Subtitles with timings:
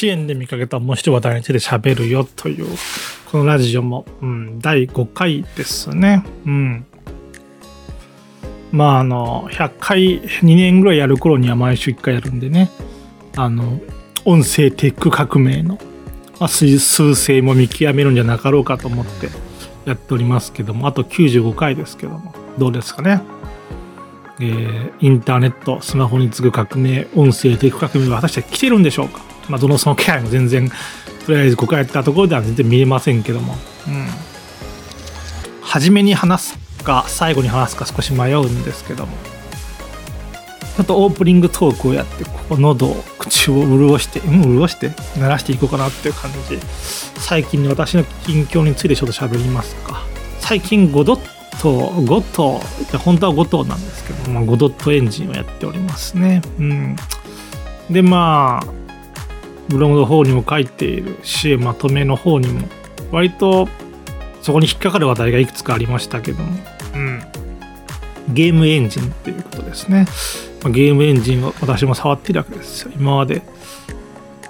[0.00, 2.66] 支援で見かけた面白い話題について喋るよという、
[3.30, 6.24] このラジオも、うん、第5回ですね。
[6.46, 6.86] うん。
[8.72, 12.70] まあ、あの、100回、2年ぐらいやる頃には毎週1回やるんでね、
[13.36, 13.78] あの、
[14.24, 15.78] 音声テック革命の、
[16.38, 19.28] まあ、数勢も見極めるんじゃなかろうかと思って
[19.84, 23.20] やっておりますけども、あと95回ですけども、どうですかね。
[24.40, 30.70] えー、インターネット、スマホに次ぐ革命、音声テック革命は果たして来てるんでしょうかまあ、どのその気配も全然、
[31.26, 34.06] とりあえず5回やったところでは全然見えませんけども、うん。
[35.60, 39.12] 初めに話すか、最後に話すか少し迷うんですけども、
[40.76, 46.62] ちょっとオープニングトークをやって、こう喉、口を潤して、うん、潤して、鳴らしていこうかなっていう感じで、
[47.18, 50.02] 最近の私の近況についてちょっと喋りますか。
[50.38, 51.16] 最近5ドッ
[51.60, 52.60] ト、5ト、
[52.98, 56.40] 本当は5トなんですけど、まあ、5ドットエンジンをやっておりますね。
[56.58, 56.96] うん。
[57.90, 58.80] で、まあ、
[59.70, 62.68] ブログの方にも書いているし、まとめの方にも、
[63.12, 63.68] 割と
[64.42, 66.58] そこに引っかかる話題がいくつかありましたけども、
[66.94, 67.22] うん。
[68.32, 70.06] ゲームエンジンっていうことですね。
[70.62, 72.92] まゲームエンジンを私も触っているわけですよ。
[72.94, 73.42] 今まで、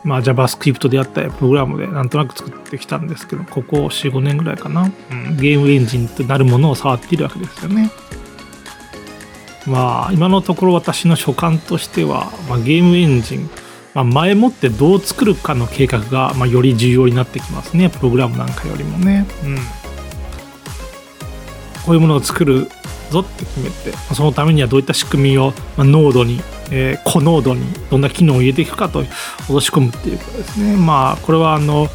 [0.02, 7.90] まあ、JavaScript でやったプログラムでなんとなく作ってきたんですけど、ここ4、5年ぐらいかな、うん、ゲームエンジンとなるものを触っているわけですよね。
[9.66, 13.50] まあ、今のところ私の所感としては、まあ、ゲームエンジン、
[13.94, 17.90] まあ、前もってどう作るかの計画が、まあ、より重要になってきますね。
[17.90, 19.56] プログラムなんかよりもね、うん、
[21.84, 22.68] こういうものを作る
[23.10, 29.08] ぞって決めてそのためにはどういった仕組みを、まあ、ノードに、えー、コノードにどんな機能を入れていくかと落
[29.48, 30.76] とし込むっていうことですね。
[30.76, 31.88] まあこれはあの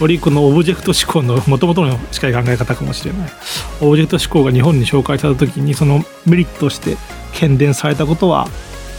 [0.00, 3.32] よりこのオブジェクト思考のもともとの近い考え方かもしれない。
[3.80, 6.96] オブジェクト指向が日本に紹介された時にそのメリットとして
[7.34, 8.48] 喧伝されたことは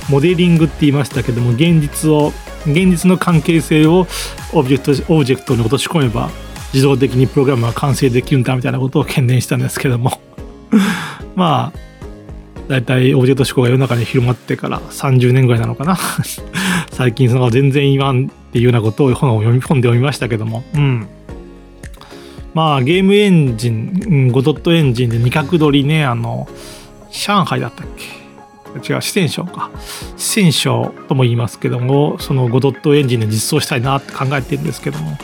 [0.09, 2.33] モデリングって言いましたけども現実を
[2.65, 4.07] 現実の関係性を
[4.53, 6.29] オブジェクトオブジェクトに落とし込めば
[6.73, 10.19] 自動的にプログラムが完成できるんだみたいなことを喧伝したんですけども。
[11.35, 11.79] まあ
[12.67, 15.97] 大体オブジェクト指向が世の中に広まってから30年ぐらいなのかな。
[16.91, 20.63] 最近その全然言わんっていうようなことを本を読み込んで読みましたけども。
[20.73, 21.07] うん。
[22.53, 26.47] まあゲームエンジン、5ドットエンジンで二角取りねあの
[27.11, 28.22] 上海だったっけ？
[28.79, 29.69] 違う、四川省か。
[30.17, 35.17] 四川省とも言いますけども、その5ドットエンジンで実装したいなって考えてるんですけども、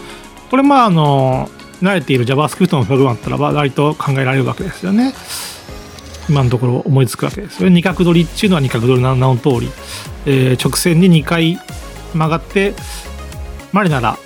[0.49, 1.49] これまあ、あの、
[1.81, 5.13] 慣れている JavaScript のプログラムだったらば、割と考えられるわけですよね。
[6.29, 7.69] 今のところ思いつくわけですよ。
[7.69, 9.71] 二角取りっていうのは二角取りの名の通り、
[10.25, 11.57] えー、直線に2回
[12.13, 12.73] 曲がって、
[13.71, 14.17] までなら、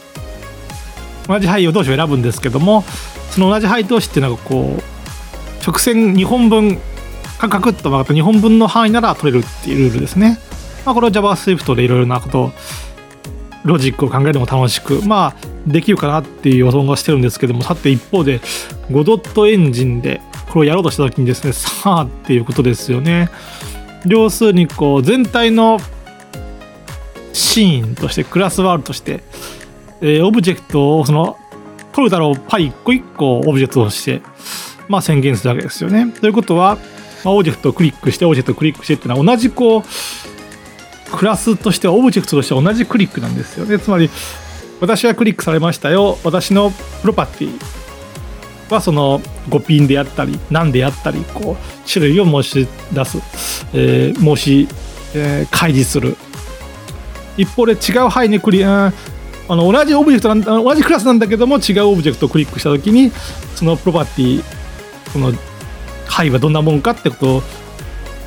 [1.27, 2.83] 同じ範囲を同士を選ぶんですけども、
[3.31, 6.79] その同じ配同士っていうのがこう、直線2本分
[7.49, 10.39] カクッと曲がった2本分の範囲なら取れるっていうルールですね。
[10.85, 12.51] まあ、これは JavaScript でいろいろなこと
[13.63, 18.39] ロジックを考えるのも楽しく、まあ、できるかなっていう予想がしてるんですけども、さて一方で、
[18.89, 23.29] 5ドットエンジンでこれをやろうとした時にですね、さあっていうことですよね。
[24.05, 25.79] 要するに、こう、全体の
[27.31, 29.23] シーンとして、クラスワールドとして、
[30.01, 31.37] えー、オブジェクトをその、
[31.93, 34.21] 取るだろうパイ一個一個オブジェクトとして、
[34.89, 36.11] まあ宣言するわけですよね。
[36.19, 36.77] ということは、
[37.23, 39.83] まあ、オブジェクトをクリックして、オブジェクトをクリックしてっていうのは同じこう、
[41.15, 43.79] クラスとしては、オブジェクトとしては同じクリックなんですよね。
[43.79, 44.09] つまり、
[44.81, 46.17] 私はクリックされましたよ。
[46.23, 47.59] 私のプロパティ
[48.69, 49.19] はその
[49.49, 53.17] 5ピンであったり、何であったり、こう、種類を申し出す、
[53.73, 54.67] えー、申し、
[55.15, 56.17] えー、開示する。
[57.37, 58.93] 一方で違う範囲にクリア、
[59.49, 63.11] あの同じオブジェクトなん同じクラスなんだけども違うオブジェクトをクリックしたときに
[63.55, 64.43] そのプロパティ
[65.11, 65.33] この
[66.07, 67.41] 牌はどんなもんかってことを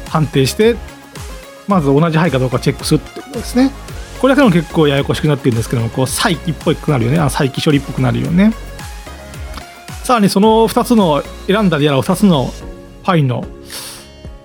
[0.08, 0.76] 判定して
[1.68, 3.70] まず同じ牌かどうかチェックするってことですね。
[4.20, 7.18] これだけでも結構ややこしくなってるんですけどもこう再起っぽくなるよね。
[7.18, 8.52] あ再起処理っぽくなるよね。
[10.04, 12.52] さらにその2つの選んだであろう2つの
[13.02, 13.44] パイの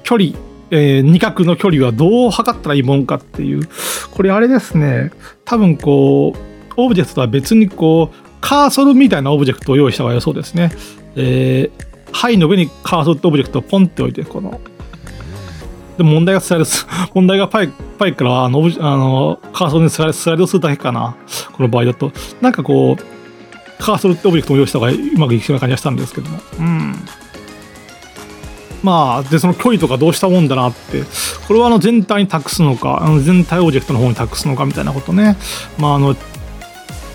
[0.04, 0.32] 距離、
[0.72, 3.70] えー、二角の距離はどう測ったらいいもんかっていう
[4.12, 5.12] これあれですね。
[5.46, 10.72] 多分こうオブジェクトとは別にこうカーソルみたいなオブジェクトを用意した方が良そうですね。
[11.16, 14.60] えー、範囲の上にカーソルとオブジェクトをポンって置いて、この、
[15.98, 17.70] で問題がスライドす、 問題がパイ
[18.00, 21.16] パイからあのあのカーソルにスライドするだけかな。
[21.54, 22.12] この場合だと。
[22.42, 26.40] なんかこう、カーソルってオブジェクトを用意した方がうまくいきそうな感じがしたんですけども。
[26.60, 26.96] うん。
[28.84, 31.04] まあ、で、その距離とかどうしたもんだなって、
[31.48, 35.38] これはあの全体に託すのか、あの全体オブジェクトの方に託すのかみたいなことね。
[35.78, 36.16] まあ、あの、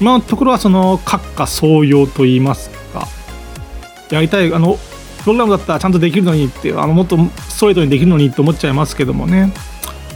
[0.00, 2.70] 今のところはその、閣下総用といいます、
[4.10, 4.78] やりたいあの
[5.22, 7.16] プログラムだったらちゃんとできるのにってあのもっと
[7.48, 9.52] ストレートにできるのにって思っちゃいますけどもね。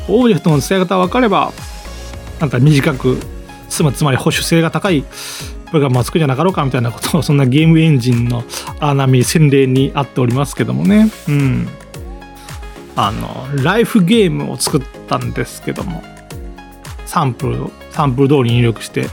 [0.09, 1.53] オブジェクトの使い方分かれば
[2.41, 3.19] なんか短く
[3.69, 8.45] つまつまり保守性が高いプログラムを作るんじゃなかろうかみたいなことをそんなゲームエンジンの
[8.81, 11.11] 荒波洗礼にあっておりますけどもね。
[11.29, 11.69] うん。
[12.97, 16.03] あのライフゲームを作ったんですけども
[17.07, 19.07] サンプルサンプル通り入力して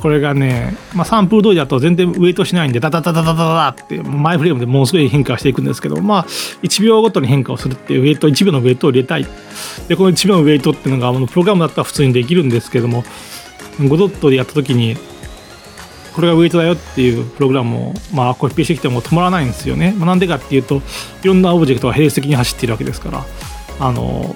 [0.00, 6.26] これがね、まあ、サンプル通りだと全然ウェイトしないんでダダダダダダダってマイフレームでものすごい変化していくんですけどまあ
[6.62, 9.26] 1秒ごとに変化をするっていうウェイト1秒のウェイトを入れたい
[9.88, 13.02] でこの1秒のウェイトっていうのがあのプログラムだったら普通にできるんですけども
[13.78, 14.96] 5ドットでやった時に
[16.14, 19.94] これがウェイトだよっていうプログラムをまあコピペしてきても止まらないんですよね。
[19.96, 20.82] まあ、なんでかっていうと
[21.22, 23.24] いろんなオブジェクトが並列的に走っているわけですから
[23.78, 24.34] あの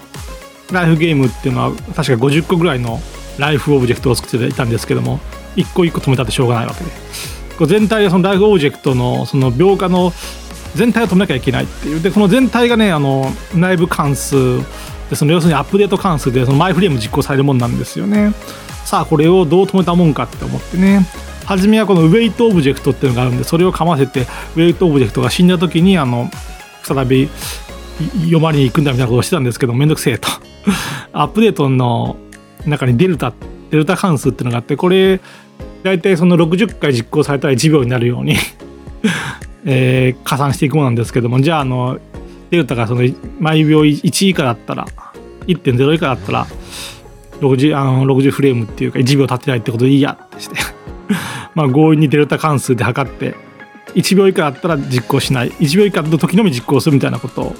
[0.70, 3.00] ライフゲームっていうのは確か50個ぐらいの
[3.38, 5.18] ライフオブジェクトを作っていたんですけども
[5.56, 6.90] 一個一個止めたってしょうがないわけで。
[7.58, 10.12] こ全体でそのライフオブジェクトのその描画の
[10.74, 12.00] 全体を止めなきゃいけないっていう。
[12.02, 14.60] でこの全体がねあの内部関数。
[15.10, 18.32] でその要するにアップデート関数でその毎フレーム実行されるもんなんですよね。
[18.84, 21.06] さあこれをどう止めたもんかって思ってね。
[21.44, 24.22] 初めはこのウェイトオブジェクトっていうのがあるんでそれをかませて
[24.56, 26.30] ウェイトオブジェクトが死んだ時にあの
[26.82, 27.28] 再び
[28.20, 30.28] 読まれに行くんだみたいなことをしてたんですけどめんどくせえと。
[31.12, 32.16] アップデートの
[32.64, 33.32] 中にデルタ
[33.72, 35.20] デルタ関数っていうのがあってこれ
[35.82, 38.36] 大体その60回実行されたら1秒になるように
[39.64, 41.98] えー、加算していくものなんですけどもじゃああの
[42.50, 43.08] デルタがその
[43.40, 44.86] 毎秒1以下だったら
[45.46, 46.46] 1.0以下だったら
[47.40, 50.56] 60, あの60フレームっていうか1秒経ってないってことでいいやってして
[51.54, 53.34] まあ強引にデルタ関数で測って
[53.94, 55.50] 1秒以下だったら実行しない。
[55.52, 57.56] 1秒以下の時のみ実行するみたいなことを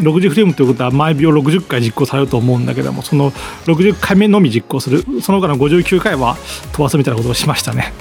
[0.00, 3.30] 60フレームということは毎秒60回実行されると思うんだけどもその
[3.66, 5.04] 60回目のみ実行する。
[5.22, 6.36] その他の59回は
[6.72, 7.92] 飛ばすみたいなことをしましたね。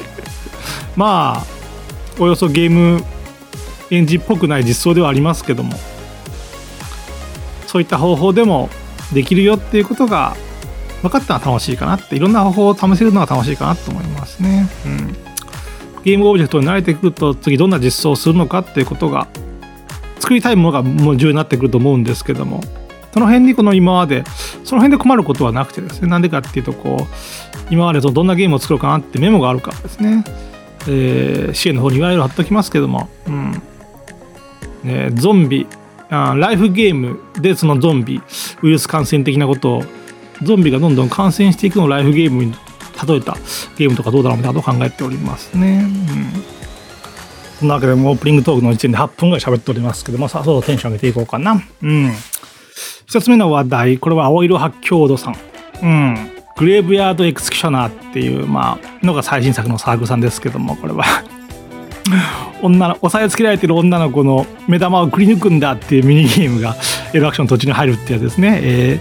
[0.95, 1.59] まあ
[2.19, 3.03] およそゲーム
[3.91, 5.73] エンジンっぽくない実装ではありますけども
[7.65, 8.69] そういった方法でも
[9.13, 10.35] できるよっていうことが
[11.01, 15.07] 分かったら楽しいかなっていろんな方法を試せるのが楽しいかなと思いますね、うん、
[16.03, 19.27] ゲームオブジェクトに慣れてくると次どんな実装をするのかっていうことが
[20.29, 22.61] 作りたいものがもう重要になってくると思うんですけども
[23.11, 24.23] その辺にこの今まで
[24.63, 30.23] その辺で困ることはなくてですねなんでかっていうとこう今までどんなゲームを作ろうかなってメモがあるからですね、
[30.87, 33.61] えー、支援の方にいわゆる貼っときますけども、うん。
[34.83, 35.65] ね、ゾンビ
[36.11, 38.21] あライフゲームでそのゾンビ
[38.61, 39.83] ウイルス感染的なことを
[40.43, 42.53] ゾンビがどんどん感染していくのをライフゲームに
[43.07, 43.35] 例えた
[43.77, 45.83] ゲームとかどうだろうみたいなことを考えておりますね。
[45.83, 46.58] うん。
[47.59, 51.61] そんなわけで、オープニングトークの時点で8分ぐらい喋っておりますけども、さあ、そうテンション上げていこうかな。
[51.81, 52.13] うん。
[53.05, 55.35] 一つ目の話題、これは青色八強度さん。
[55.83, 56.31] うん。
[56.55, 61.03] グレーブヤードエクスキュショナーっていう、まあ、のが最新作のサークルさんですけども、これは
[62.63, 66.77] 女の、押さえつけられてる女の子の目玉をくり抜くんだっていうミニゲームが、
[67.13, 68.59] エルアクション途中に入るってやつですね。
[68.61, 68.99] え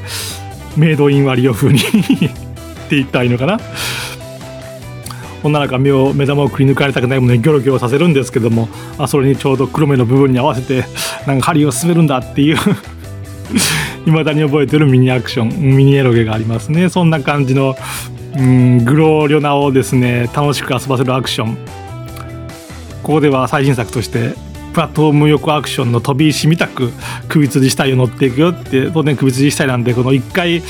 [0.77, 1.83] ー、メイドインワリオ風にっ
[2.89, 3.61] て言ったらいいのかな。
[5.45, 8.69] 女の子は目を目玉をくり抜かれたくないものにギョロギョロさせるんですけども
[8.99, 10.85] あそれにちょうど黒目の部分に合わせて
[11.27, 12.57] なんか針を進めるんだっていう
[14.05, 16.89] 未だに覚えてるミニアクションミニエロゲがありますね。
[16.89, 17.77] そんな感じの
[18.37, 21.57] うんグローリョナをですね楽しく遊ばせるアクション。
[23.03, 24.35] ここでは最新作として
[24.75, 26.93] プラットフォーム横アクションの飛び石みたく
[27.29, 30.63] 首吊り死体を乗っていくよって当然首吊り死体なんでこの1回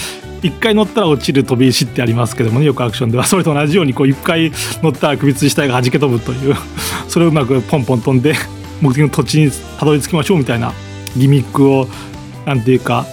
[0.42, 3.24] 1回乗ったら落ちる飛び石ってありますけどもねよくアクションでは。
[3.26, 4.52] それと同じようにこう一回
[4.82, 6.56] 乗ったら首吊り死体が弾け飛ぶという。
[7.08, 8.34] それをうまくポンポン飛んで
[8.80, 10.72] 目的の土地にたどり着きましょうみたいな
[11.16, 11.88] ギミックを
[12.46, 13.06] 何ていうか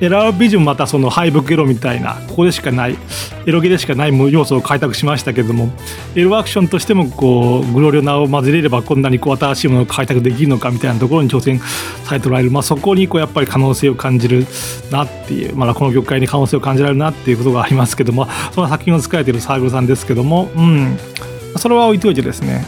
[0.00, 2.96] エラービジョンまたその敗北エロみたいなここでしかない
[3.46, 5.70] エロゲでしかない要素を開拓しましたけども
[6.14, 14.46] エロアクションとしてもこうグロリオナを混ぜれればこんなにこう新しいものを開拓できるのかみたいなところに挑戦されておられる、まあ、そこにこうやっぱり可能性を感じる
[14.90, 20.96] なっていう、まだこの業界に可能性を感じられるなっていうことがありますけどもその作品を使えているサークルさんですけども、うん、
[21.56, 22.64] それは置いといてですね。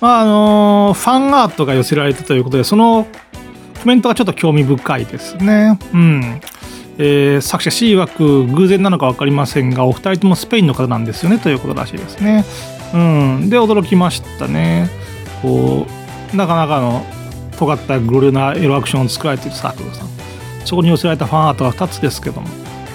[0.00, 3.06] まああのファンアートが寄せられたということでその
[3.86, 5.78] コメントがちょっと興味深いですね。
[5.94, 6.40] うん。
[6.98, 12.44] えー、作者 C 曰く偶然なのか分かりませんがお二人ともスペインの方なんですよねということらしいですね。
[12.92, 14.90] うん、で驚きましたね。
[15.40, 15.86] こ
[16.32, 17.06] うなかなかの
[17.56, 20.08] 尖ったグロリなエロアクションを作られているサークルさん
[20.64, 22.48] そこに寄せられたファンアートが2つですけども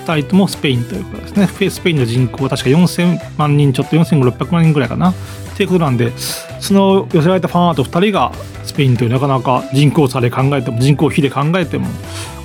[0.05, 5.15] 2人ともスペインということですねスペインの人口は確か4000万人ちょっと4600万人ぐらいかなっ
[5.55, 6.11] ていうことなんで
[6.59, 8.33] その寄せられたファンアート2人が
[8.71, 11.87] スペインというなかなか人口差で考えても人口比で考えても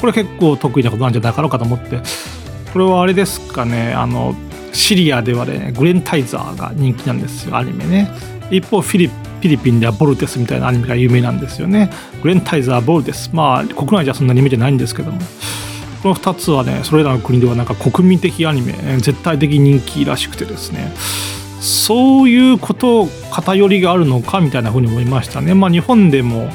[0.00, 2.00] これ結構得意なことなんじゃなかろうかと思って。
[2.72, 3.94] これはあれですかね。
[3.94, 4.34] あの
[4.72, 7.56] シリアではねグレンタイザーが人気なんですよ。
[7.56, 8.10] アニメね。
[8.50, 11.90] 一方フィリピンではボルテスみたいなアニメが有名なんですよね。
[12.22, 13.30] グレンタイザーボルテス。
[13.32, 15.18] まあ国内じゃそんなに見てないんですけども。
[16.02, 20.92] この2つはねそれらの国ではなんか国民的アニメ絶対的人気らしくてですね。
[21.66, 25.52] そういうこと偏りがあるのかみたいなふうに思いましたね。
[25.52, 26.48] まあ、日本でも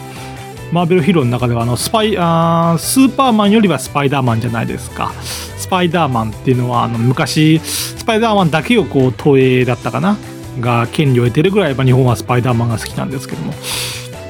[0.72, 5.12] マーベルヒーローの中ではあのスパイあースーパーマンよりはスパイダーマンじゃないですか。
[5.22, 10.18] スパイダーマンっていうのはあの昔スパイダーマンだけをこう投影だったかな？
[10.60, 13.54] が権利を得てるぐらい日本はスパイダーマンが好きなんですけども。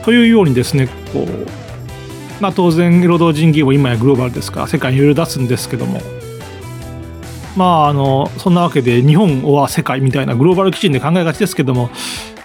[0.04, 1.48] というようにですねこう、
[2.42, 6.02] まあ、当然労働人技も今やグローバルですから世界にいろいろ出すんですけども
[7.56, 11.90] まああのそんなわけで日本は世界みたいなグローバル基準で考えがちですけども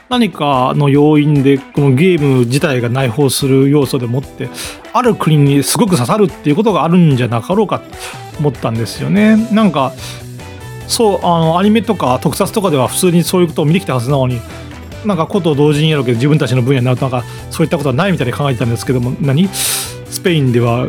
[0.09, 4.49] 何かの要因でこのゲーム自体が内包する要素でもって
[4.93, 7.87] ある国にすごく刺さるっていうことがあるんじゃなかろうかと
[8.39, 9.37] 思ったんですよね。
[9.53, 9.93] なんか
[10.87, 14.41] そうあのアニメとか特撮とかでは普通にそういうことを見てきたはずなのに
[15.05, 19.49] なんかことを同時にやるけど自分たちの分野になるとなんかそういったことはないみたいに考えてたんですけども何？
[19.49, 20.89] スペインでは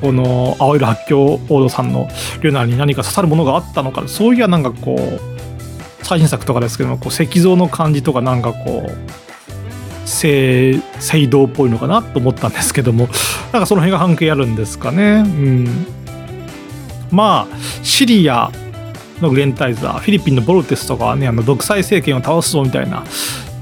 [0.00, 2.08] この青色発狂オードさんの
[2.42, 13.08] リュナに何か刺さるものがあったのかそういやなんかこう最新作とかですけどもこう石像の感じとかなんかこう聖聖堂っぽいのかなと思ったんですけども
[13.52, 15.22] なんかその辺が関係あるんですかね。
[15.24, 15.86] うん。
[17.10, 18.50] まあシリア
[19.20, 23.04] のグレンタイザーフィリピンのボルテスとかはねあの独裁政権を倒すぞみたいな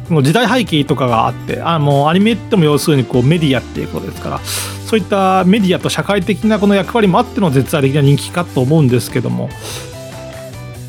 [0.08, 9.50] もう時代背景とかがあってあもうアニメっても要するにこうメディアっていうことですからそういったメディアと社会的なこの役割もあっての絶大的な人気かと思うんですけども、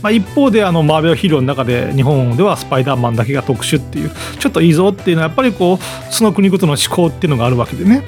[0.01, 8.05] まあ、一方であのマーベルヒーローの中で日本ではスパイダーマンだけが特殊っていうちょっといいぞっていうのはやっぱりこうその国ごとの思考っていうのがあるわけでね。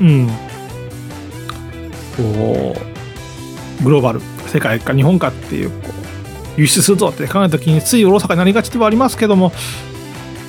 [0.00, 0.28] うん。
[2.16, 2.76] こ
[3.80, 5.88] うグローバル世界か日本かっていうこ
[6.56, 9.52] う輸出するぞって考えた時についおろそかになりがちではありますけども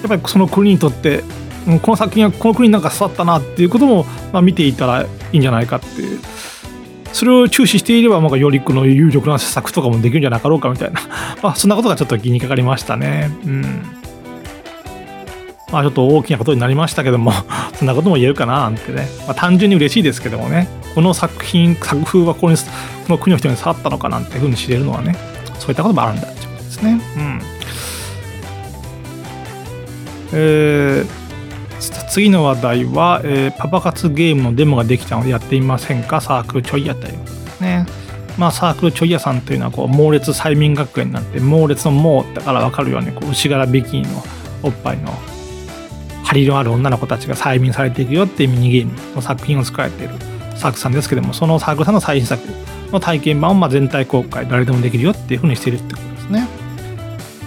[0.01, 1.24] やっぱりその国にとって
[1.65, 6.20] この作品はこの国になんか刺さったなっていうことも、まあ、見ていたらいいんじゃないかっていう。
[7.13, 11.01] それを注視していれば、まあ、よりこの有力な施策とかもできるんじゃなかろうかみたいな、
[11.41, 13.32] まあ、そんなことがちょっと気にかかりましたね。
[13.46, 13.84] うん。
[15.72, 17.32] まあ、ちょっと大きなことになりましたけども
[17.77, 20.68] そんなことも言えるかななんてね、まあ、単純に嬉しいですけどもね。
[20.96, 22.63] この作品作風はここにこ
[23.10, 25.15] の国の人に刺さったのかなんていうふうに知れるのはね。
[25.60, 27.00] そういったこともあるんだってことですね。
[27.18, 27.59] うん。
[30.33, 36.21] えー、次の話題は、えー、パパ活ゲームのデモができたのでやってみませんか？
[36.21, 37.86] サークルちょいやということですね。
[38.38, 44.24] まあ、サークルちょいやさんというのはこう猛烈催眠学園なんて猛烈の猛だから分かるようにこう牛柄ビキニの
[44.63, 45.12] おっぱいの
[46.24, 50.13] 張りのある女の子たちが催眠されていくよっていうミニゲームの作品を作られている
[50.55, 52.41] サークルさんですけどもそのサークルさんの最新作
[52.93, 56.48] の体験版をまあ全体公開誰でもできるよっていうふうにしているってことですね。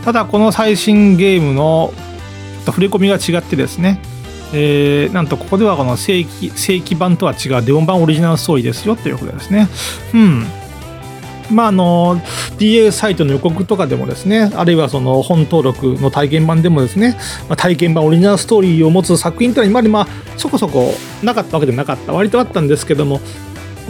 [0.04, 1.94] ただこの最新ゲームの
[2.66, 4.00] 触れ込みが違ってですね、
[4.52, 9.68] えー、なんとここではこの正規正規版とは違うデモ版オリジナルストーリーですよということですね。
[10.14, 10.46] うん。
[11.50, 12.18] まあ、あの
[12.58, 17.16] DA サイトの予告とかでもですねあるいはその本登録の体験版でもですね、
[17.48, 22.12] まあ、体験版オリジナルストーリーを持つ作品というのは今までまあそこそこなかったわけでもなかった。
[22.12, 23.20] 割とあったんですけども。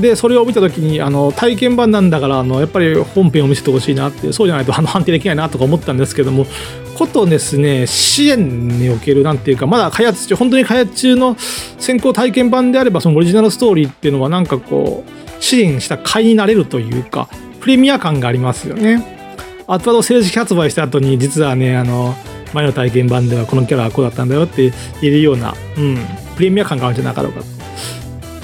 [0.01, 6.47] でそれを見た時にあの体験版なんだからあのやっぱり本編を見せてほしいなってそうじゃないとあの判定できないなとか思ったんですけども。
[6.97, 11.37] ことですね支援におけるなんていうかまだ開発中本当に開発中の
[11.79, 17.29] 先行体験版であればそのオリジナルストーリーっていうのはなんかこう支援した甲斐になれるというか
[17.61, 19.21] プレミア感がありますよね。
[19.67, 22.15] 後々正式発売した後に実はねあの
[22.53, 24.71] 前の体験版ではこのキャラはこうだったんだよって
[25.01, 25.99] 言えるような、うん、
[26.37, 27.41] プレミア感があるんじゃなかろうか、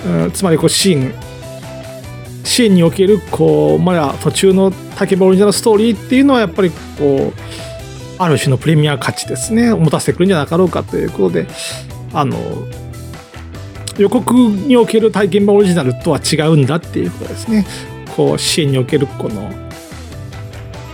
[0.07, 1.29] うん、つまりこうシーン
[2.45, 7.48] シーンにおけるこうまだ途中の体験版オリジナルストーリーっていうのはやっぱりこう
[8.19, 11.47] ある種のプレミア価値ですね持たせてくるんじゃなかろうかということで
[12.13, 12.37] あの
[13.97, 17.67] 予告における体験版オリジナルとは違うんだっていうことですね
[18.17, 19.51] こう支援におけるこの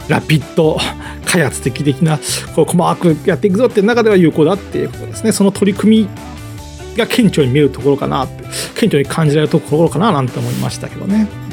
[0.09, 0.79] ラピッド
[1.27, 2.19] 開発的的な
[2.55, 6.09] こう細かくやっていくぞっていう中では有効だっていうことですねその取り組み
[6.97, 11.44] が顕著に見えるところかなって顕著に感じられるところかななんて思いましたけどね。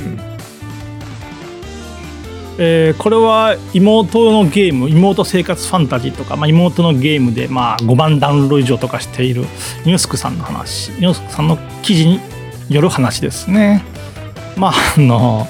[2.63, 9.41] えー、これは妹のゲーム妹生活ファンタジーとか、まあ、妹のゲームで、まあ、5万ダウンロード以上とかしている
[9.84, 12.20] ニュースクさんの話ニュースクさんの記事に
[12.70, 13.84] よる話ですね。
[14.56, 15.48] まああの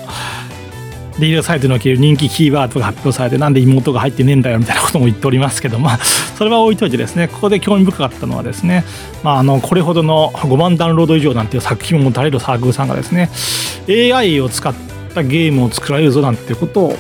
[1.19, 8.85] リードサイトにおける人気キーワードが発表されてなんで妹が入ってねえんだよみたいなことも言っておりますけどまあそれは置いといてですねここで興味深かったのはですね、
[9.21, 13.29] まあ、あのこれほどの5万ダウンロード以上なんていう作品を持たれるサークルさんがですね
[14.15, 14.73] AI を使っ
[15.11, 16.95] たゲームを作られるぞなんていうことを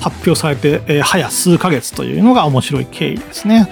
[0.00, 3.68] 発表されて、えー、早数ヶ月というのが面白い経緯ですね。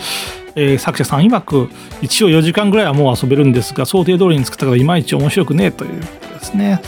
[0.57, 1.69] えー、作者さん曰く
[2.03, 6.81] 一応4時間ぐらいはもう遊べるんですが想定通りに作ったけどいまいち面白くねえということですね。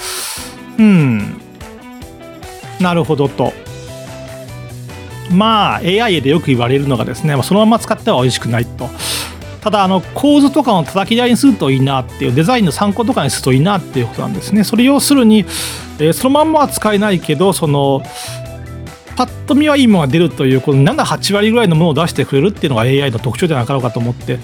[0.78, 1.40] うん
[2.80, 3.52] なるほどと
[5.30, 8.88] まあ AI でよく言われるのがですねそのまま使っては美味しくないと
[9.62, 14.64] ただあの構図とかの叩き台にするといいなっていうデザインの参考とかにするといいなっていうことなんですね。
[14.64, 15.40] それ要するに、
[15.98, 18.02] えー、そのまんまは使えないけどその
[19.16, 24.38] パッと見はいいものが出るというこの78割ぐらいのものを出してくれるっていうのが AI の特徴じゃなかろうかと思って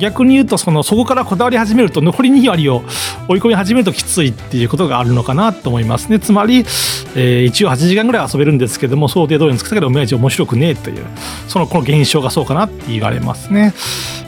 [0.00, 2.82] 逆に言うとそのそこからこだわり始めると残り2割を
[3.28, 6.20] 追い込み始めるときついっていうことがあるのかなと思いますね。
[6.20, 11.06] つまり、えー、一応8時間ぐらい遊べるんですけども想定通りに作ったけど親父面白くねえという
[11.48, 13.74] そのこの現象がそうかなって言われますね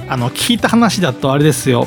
[0.08, 1.86] あの聞いた話だとあれですよ。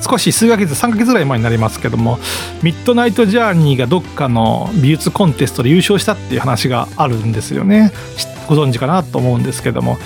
[0.00, 2.18] 少し数ヶ月3ヶ月ぐらい前になりますけども
[2.62, 7.92] ミッドナイト・ジャーニーがどっかの美術コンテストで優勝したっていう話があるんですよね。
[8.48, 9.98] ご存知かなと思うんですけども。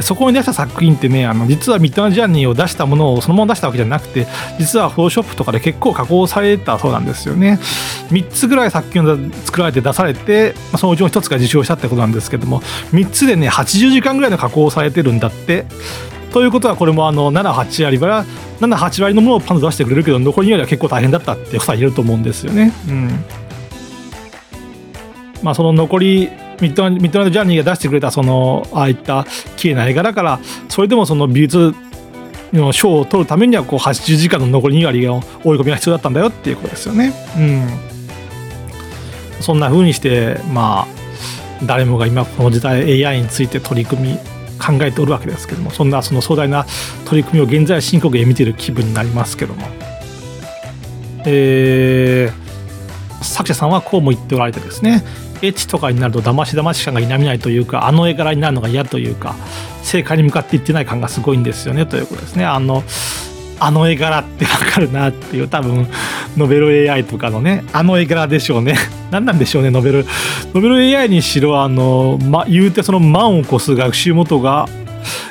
[0.00, 4.26] そこに出した作品ってねあの実はミッドナイト・ジャーニーを出したものをそのまま出したわけじゃなくて
[4.58, 7.60] 実はフォトショップとかで結構加工されたそうなんですよね。
[8.10, 12.60] 3つぐらい作品を作られて出されてそのうちの1つが受賞したってことなんですけども
[12.92, 15.66] 3つでね80時間ぐらいの加工をされてるんだって。
[16.34, 18.24] ということはこれもあの78割から
[18.58, 22.72] 78割のものをパンと出してくれるけど残り2割は結構大変だったってことは言えると思うんですよね。
[22.88, 23.24] うん
[25.44, 29.26] まあ、その残りミッドナイト・ジャーニーが出してくれたそのああいった
[29.56, 31.72] 綺麗な絵柄からそれでもその美術
[32.52, 37.12] の賞を取るためにはこう80時間の残り2割の追い込みが必要だったんだよっていうことですよね。
[37.36, 37.40] う
[39.38, 44.33] ん、そんな風にしてまあ誰もが今この時代 AI について取り組み
[44.64, 46.66] 考えておるわけですけどもそんなその壮大な
[47.04, 49.66] 取り組みを現在進行形で見てる気分になりますけども、
[51.26, 55.04] えー、作者さんはこうも言っておられてですね
[55.42, 59.34] エッチとかになるとだましだまし感が否めないというかあの絵柄になるのが嫌というか
[59.82, 62.46] 正解に向かっていってない感がすごいんですよねということですね。
[62.46, 62.82] あの
[63.60, 65.86] あの絵柄ってわかるなっていう多分
[66.36, 68.76] ノベル AI とかのねあの絵柄でしょうね。
[69.10, 70.06] 何なんでしょうねノベル。
[70.54, 74.68] ノベル AI にしろあの、ま、言うてその万を超す学習元が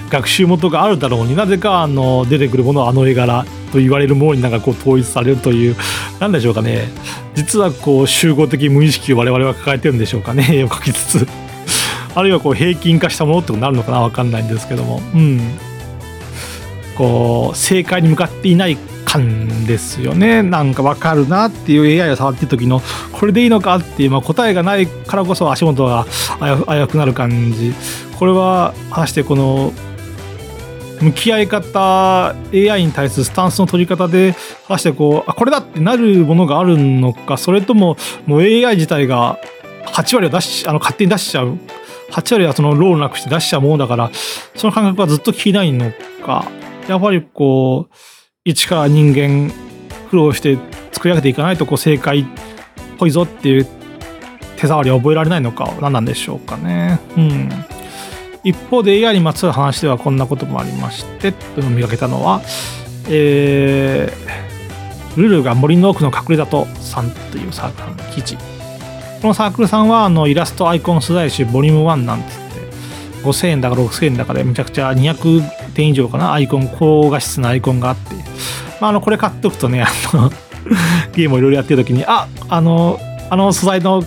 [0.09, 5.75] 学習元があるだろうになぜかあの出てくるものはあの絵柄と言われるものになんかこう統一されるという
[6.19, 6.89] 何でしょうかね。
[7.33, 10.47] 実はこう集合的無意識を我々は抱えてるんでしょうかね。
[10.55, 11.27] 絵を描きつつ。
[12.15, 15.01] あるいはこう平均化したものってことになるのかな分かんないんですけども。
[15.15, 15.41] うん。
[16.97, 20.41] こう正解に向かっていない感ですよね。
[20.43, 26.05] なんかわかるなっていう AI を触ってる時のこれでいいのかっていう、まあ、答えがないからこそ足元が
[26.39, 27.73] 危うくなる感じ。
[28.17, 29.73] これは果たしてこの
[31.01, 34.33] 向き合い方 AI に対するスタンスの取り方で
[34.67, 39.39] 果たしてこうあこれだってなるものがあるのかそれとももう AI 自体が
[39.87, 41.57] 8割を出しあの勝手に出しちゃう。
[42.11, 44.11] 8割はそのロールなくして出しちゃうものだから
[44.55, 45.91] その感覚はずっと消えないの
[46.23, 46.45] か。
[46.87, 47.95] やっぱりこう、
[48.45, 49.51] 一から人間
[50.09, 50.57] 苦労して
[50.91, 52.25] 作り上げていかないとこう正解っ
[52.97, 53.67] ぽいぞっていう
[54.57, 56.99] 手触りを覚えられないのか何なんでしょうかね。
[57.17, 57.49] うん。
[58.43, 62.41] 一方で AI にまつわる話ではこんなこともありましてというのを見かけたのは、
[63.09, 68.37] えー、ルルが森の奥の隠れ里さんというサークルの記事。
[69.21, 72.33] このサークルさんはあのイラストアイコン素材集ボリューム1なんつって
[73.23, 76.33] 5000円だか6000円だかでめちゃくちゃ200点以上かな？
[76.33, 78.15] アイコン高画質なアイコンがあって、
[78.79, 80.29] まあ、あのこれ買っとくとねあの
[81.13, 84.03] ゲームをいろいろやってる時にああのあの素材の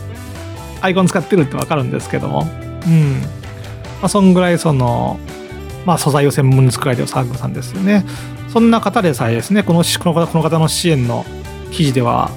[0.81, 2.47] アイコン使ってるってわかるんですけども。
[2.87, 3.21] うん。
[4.01, 5.19] まあそんぐらいその
[5.85, 8.05] まあ素材を専門に作られてるサークルさんですよね。
[8.49, 11.27] そんな方でさえですねこのこの方この方の支援の
[11.73, 12.31] 記事では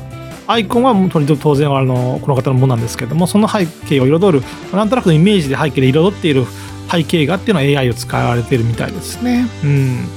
[0.47, 6.45] アイコンは当然あのこの方のものなんですけどもその背景を彩るなんとなくのイメージで背景で彩っている
[6.89, 9.47] 背景画っていうのは AI を使われてるみたいですね。
[9.63, 10.07] うん。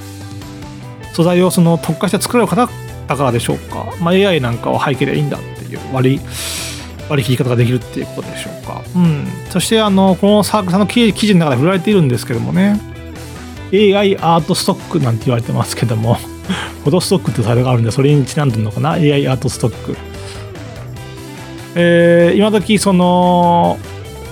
[1.12, 2.70] 素材をその特化して作られる方
[3.06, 3.92] だからでしょうか。
[4.00, 6.20] まあ、AI なんかは背景でいいんだっていう割り、
[7.08, 8.82] 割り切り方ができるっていうことでしょうか。
[8.96, 9.26] うん。
[9.50, 12.80] そしてあの、このサークルさんの記事の中で振られているんですけどもね、
[13.72, 16.14] AI アートストックなんて言われてますけども、
[16.84, 19.96] フォトストックってサイトがあるんで、それにちなんでるのかな ?AI アートストック。
[21.74, 23.78] えー、今時その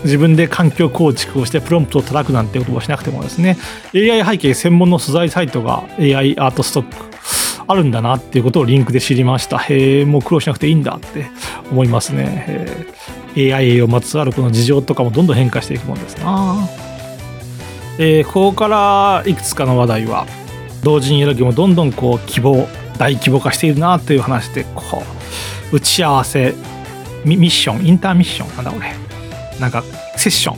[0.04, 3.56] 自分で環境構築をしてプロンプトを叩くなんてことをしなくてもですね
[3.94, 7.10] AI 背景専門の素材サイトが AI アートストック
[7.66, 9.56] あるんだなっていうことをリンクで知りました。
[9.58, 11.26] へえもう苦労しなくていいんだって
[11.70, 12.66] 思いますね。
[13.36, 16.68] AI をまつわるこの事情とかもどんどん変化していくもんですな。
[17.98, 20.26] えー、ここからいくつかの話題は
[20.82, 22.66] 同時に選ぎもどんどんこう希望
[22.98, 25.04] 大規模化しているなという話でこ
[25.72, 26.54] う打ち合わせ
[27.24, 29.09] ミッションインターミッションなんだこれ。
[29.60, 29.82] なんか
[30.16, 30.56] セッション。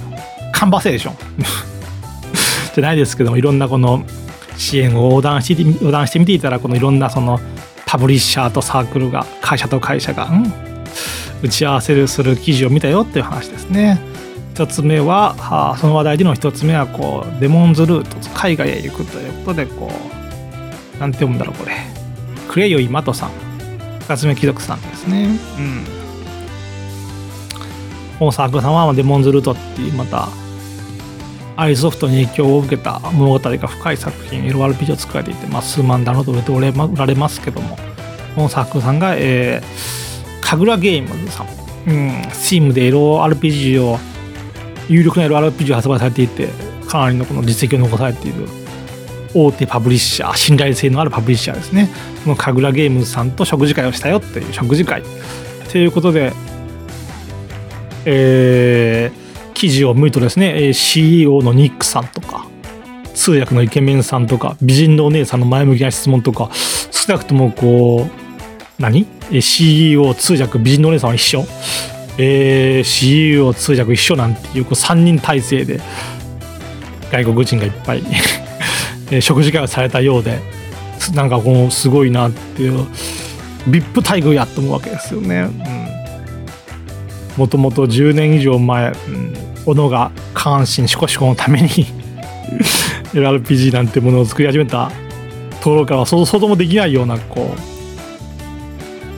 [0.53, 1.17] カンバセーション。
[2.75, 4.05] じゃないですけどもいろんなこの
[4.57, 7.41] 支援を横断して横断してみていたらこのいろんなその
[7.85, 10.53] パブリッシャーとサークルが会社と会社が、うん、
[11.43, 14.01] 打ち合わせする記事を見たよっていう話ですね。
[14.55, 19.91] 1つ目は、はあ、その話題での1つ目はこうデモンズルート海外へ行くということでこ
[20.97, 21.77] うなんて読むんだろうこれ。
[22.49, 23.31] クレヨイマトさん。
[24.01, 25.39] 2つ目貴族さんですね。
[25.59, 26.02] うん。
[28.23, 30.29] このサークルさんはデモンズルートっていうまた
[31.57, 37.41] アイソフトに影響を受けた物語が深い作品 LRPG を作られていて、まあ、数万ダウンロード売れて売られます。
[37.41, 37.77] けども
[38.37, 41.49] このサークルさんが、えー、神楽ゲームズさん、
[41.89, 43.99] うん、Steam で LRPG を
[44.89, 46.49] 有力な LRPG を発売されていて
[46.87, 48.47] かなりのこの実績を残されている
[49.35, 51.91] 大手パブリッシャー信頼性のあるパブリッシャーですね。
[52.23, 55.03] この神楽ゲームズさんと食事会をしたよっていう食事会。
[55.73, 56.33] ということで
[58.05, 62.47] えー、記事を見るとですね CEO のニックさんとか
[63.15, 66.51] 通訳のイケメンさんとか美人のお姉さんの前向きな質問とか
[66.91, 68.23] 少なくともこう
[68.83, 69.07] 何
[69.41, 71.45] ？CEO 通訳美人のお姉さんは一緒。
[72.19, 75.81] えー、CEO 通訳一緒なんていうこう3人体制で
[77.11, 78.03] 外国人がいっぱい
[79.23, 80.39] 食事会をされたようで
[81.15, 82.87] なんかこうすごいなっていう
[83.69, 85.49] VIP 待遇やと思うわけですよね。
[87.37, 91.69] もともと10年以上前、うん、小野が下半身シコシコのために
[93.13, 94.91] LRPG なんてものを作り始めた。
[95.63, 97.55] ところからは想像もできないようなこ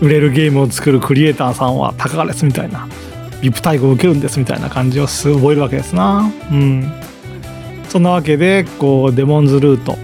[0.03, 2.87] う売れるゲームを作るクリエイターさんは高がですみたいな。
[3.41, 6.31] VIP 待遇を受けるんですみたいな感じをすごい覚えるわけですな。
[6.51, 6.93] うん。
[7.89, 9.97] そんなわけでこうデモンズルート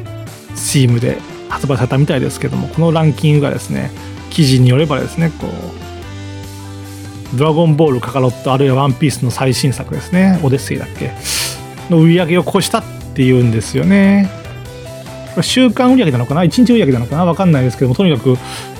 [0.55, 1.18] チームで
[1.49, 3.90] 発売されたみたいですけどもこのランキングがですね
[4.31, 5.89] 記事によればですねこう
[7.35, 10.40] ドラゴンボールカカロットあるいはワンピースの最新作ですね。
[10.43, 11.12] オデッセイだっけ。
[11.88, 14.31] の売り上げを越したっていうんですよね。
[15.35, 17.25] これ週間売り上げなのかな？1日売り上げなのかな？
[17.25, 18.37] 分かんないですけどもとにかく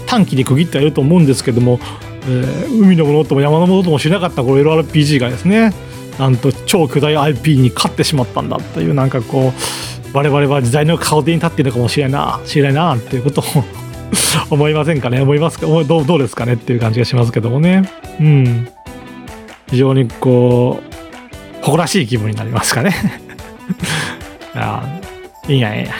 [0.07, 1.79] 短期で区切ってはいると思うんですけども、
[2.25, 5.73] えー、海のものとも山のものともしなかったこの LRPG がですね
[6.19, 13.45] なんと超巨大 IP に勝ってしまったんだというなんかこう我々は時代の顔手に立っているかもしれないな知れないななんていうことを
[14.51, 15.20] 思いませんかね？
[15.20, 15.66] 思いますか？
[15.66, 16.55] どうどうですかね？
[16.55, 17.88] っていう感じがしますけどもね。
[18.20, 18.68] うん。
[19.70, 20.81] 非常にこ
[21.61, 22.94] う誇らしい気分になりますかね。
[24.55, 24.83] あ
[25.49, 25.92] いいやいいや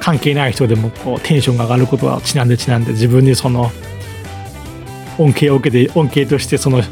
[0.00, 3.70] 関係ない人でもこうテンションが上がることはちなんでちなんで自分にその
[5.18, 6.82] 恩恵を受けて恩恵としてその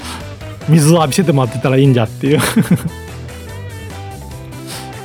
[0.69, 2.41] 水を浴びせてもらってたらいいんじゃっていう。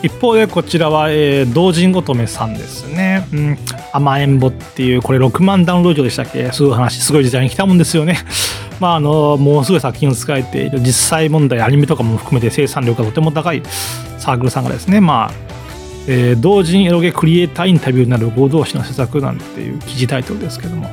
[0.04, 3.28] 一方でこちらは、えー、同人乙女さんですね。
[3.34, 3.58] うん。
[3.94, 6.52] 甘えんぼっていう、これ6万ダウンロードでしたっけ？
[6.52, 8.20] すごい話、すごい時代に来たもんですよね。
[8.80, 13.64] まああの、もうすぐ作品を使えている実際問題、アニメとかも含めて生産力がとても高い
[14.20, 15.32] サークルさんがですね、まあ、
[16.10, 20.90] えー、同人エロゲクリエイターインタビューになる合同誌の施策なんていう記事タイトルですけども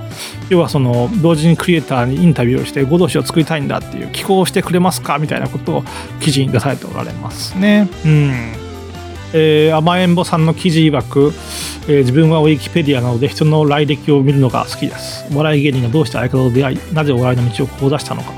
[0.49, 5.19] 要はその同人クリエイターにインタビューをして合同誌を作りたいんだっていう寄稿してくれますか？
[5.21, 5.85] みたいなことを
[6.19, 7.88] 記事に出されておられますね。
[8.05, 8.63] うん
[9.35, 11.33] えー、甘えんぼさんの記事曰く、
[11.88, 15.27] えー、自分はウィキペディアなので人の来歴を見るのが好きです。
[15.35, 18.33] お笑い芸人がどうして相方と出会い、なぜお笑いの道を志したのか、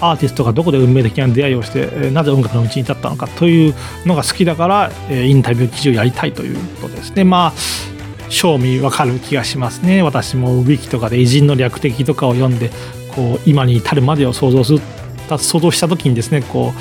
[0.00, 3.74] アーティストがどこで運命的な出会いをして、えなぜ音楽の道に至ったのかという
[4.06, 7.24] のが好きだから、えインタビュー記事をやりたいということですね。
[7.24, 7.52] まあ
[8.28, 10.02] 賞味わかる気がしますね。
[10.02, 12.70] 私もウィキとかで偉人の略歴とかを読んで
[13.14, 14.80] こう今に至るまでを想像する
[15.38, 16.80] 想像した時にですねこう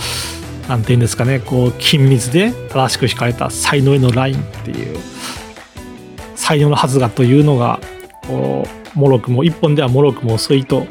[0.69, 4.97] なんていうんですかねこう緊密で正しく引かれた才能へのラインっていう
[6.35, 7.79] 才能のはずがというのが
[8.27, 10.85] こうもろくも一本ではもろくも遅いと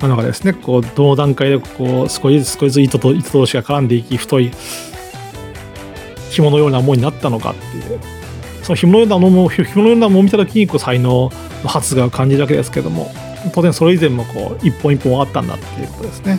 [0.00, 4.50] なのがですねこうどの段階でこう少しずつ少しずつ糸と糸同士が絡んでいき太い
[6.30, 7.98] 紐のようなものになったのかっていう
[8.62, 11.30] その紐のようなものを紐のようなものを見た時にこう才能
[11.62, 13.10] の発芽を感じるわけですけども
[13.54, 16.38] 当然それ以前もこう一本一本あったんだっていうことですね。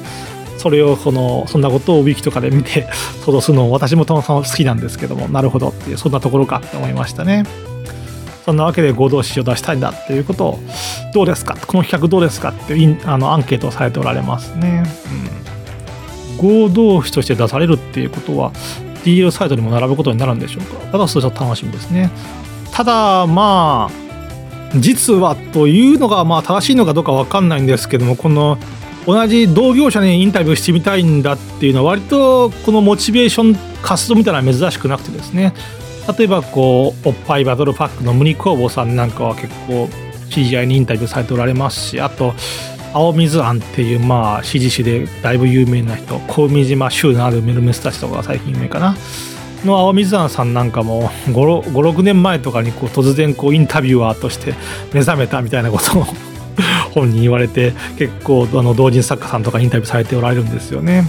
[0.58, 2.88] それをこのそんなことをウィキとかで見て
[3.26, 7.44] 想像するのを私もたまたま好きなんですけどもなるほどっていうそんなところかって思いましたね。
[8.46, 10.60] そんなわけで合同誌を出したいんだっていうことを
[11.14, 11.58] どうですか？
[11.68, 14.84] この企画どうですかっていうあのアンケートをされておられますね。
[16.40, 18.52] うん、合同誌として出されるっていうことは
[19.04, 20.78] DL サイトにも並ぶことになるんでしょうか？
[20.94, 22.10] ただそれちょっと楽しみですね。
[22.72, 24.08] ただまあ
[24.78, 28.58] 実はというのがまあ正しいのかどうか分かんないんですけどもこの
[29.08, 35.54] 同じ同業者にインタビューしてみたいんだっていうのは割とこのモチベーション活動みたいなのは珍しくなくてですね。
[36.18, 39.88] 例えばこうおっぱいバトルパックのムニ工房さんなんかは結構
[40.30, 42.34] CGI にインタビューされておられますしあと
[42.94, 48.96] 青水庵っていうまあ CG 師でだいぶ有名な人小海島州のあるメルメスたちとかが最近有名かな。
[49.66, 54.54] の青水庵さんなんかも56年前とかにこう突然こうインタビュアーとして
[54.94, 56.06] 目覚めたみたいなことを
[56.94, 61.06] 本人言われて結構あの同人作家さんとかインタビューされておられるんですよね。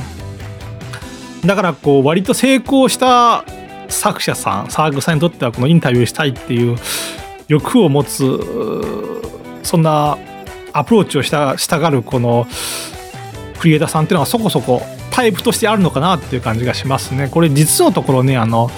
[1.45, 3.45] だからこう割と成功した
[3.89, 6.77] 作者さんサークさんにとってはこのインタビューしたいっていう
[7.47, 8.41] 欲を持つ
[9.63, 10.19] そんな
[10.73, 12.47] アプローチをしたしたがるこの
[13.61, 17.29] クリエイターさんっていうのはそこそこタイプとしてあるのかなっていう感じがしますね。
[17.29, 18.71] これ実のところねあの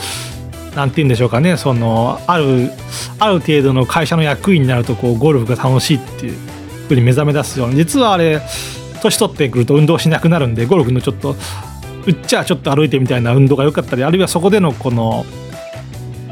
[0.74, 2.70] なんて言うんでしょうかねそのある
[3.18, 6.32] ある程度の会社の役員になるとこうゴルフが楽しいって
[6.94, 7.76] いうふうに目覚め出すように。
[7.76, 8.40] 実はあれ
[9.02, 11.36] 年取ってくると運動しなくなるんでゴルフのちょっと
[12.06, 15.24] うっちゃちょっと歩いてみたいな運動が良かったりあるいはそこでのこの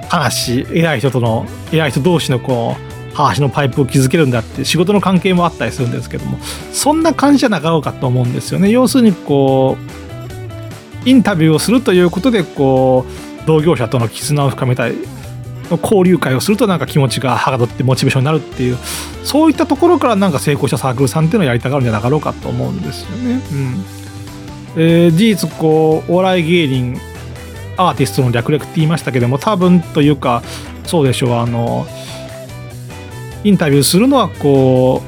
[0.08, 2.76] 話偉い人との偉い人同士のこ
[3.12, 6.38] う話のパイプを築けるんだって仕事の関係もあったりするんですけども
[6.72, 8.70] そんな感じじゃなかろうかと思うんですよね。
[8.70, 9.76] 要するにこ
[11.04, 13.04] うインタビューをするということでこ
[13.42, 14.94] う同業者との絆を深めたい
[15.76, 18.78] 交流会をするとなんか気持ちがはがどってモチベーションになるっていう
[19.24, 23.42] そういったところからなんか成功したサークルさんっていうのをやりたがるんじゃなかろうかと思うんですよね。
[23.52, 23.84] うん
[24.76, 27.00] えー、事実こうお笑い芸人
[27.76, 30.42] アーティストの略略って言いましたけども多分というか
[30.84, 31.86] そうでしょうあの
[33.44, 35.02] インタビューするのはこ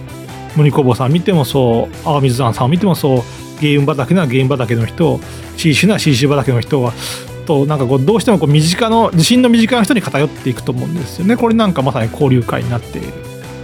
[0.54, 3.22] う森久保さん見てもそう青水山さんを見てもそう
[3.60, 5.20] 芸運畑なら芸運畑の人
[5.56, 6.92] CC なら CC 畑の人は
[7.40, 13.08] となんかこうどうしてもこう身近の自信の身近な人に偏っていくと思うんですよねこれなんかまさに交流会になっている、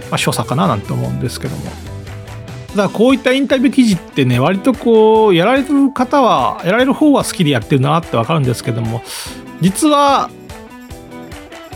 [0.09, 1.63] まあ、所作かななんて思うんですけども
[2.75, 2.83] た。
[2.83, 9.01] だこういったインタビュー記事ってね割とこうやられる方はやられる方は好きでやってるなって分かるんですけども
[9.61, 10.29] 実は